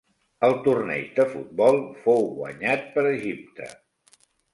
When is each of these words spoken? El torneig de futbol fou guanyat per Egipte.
El 0.45 0.53
torneig 0.67 1.09
de 1.19 1.25
futbol 1.33 1.77
fou 2.05 2.25
guanyat 2.39 2.89
per 2.97 3.05
Egipte. 3.11 3.69